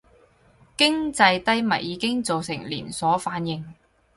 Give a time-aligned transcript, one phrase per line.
[0.77, 3.75] 經濟低迷已經造成連鎖反應